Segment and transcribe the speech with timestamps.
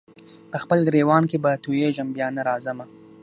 [0.51, 2.85] په خپل ګرېوان کي به تویېږمه بیا نه راځمه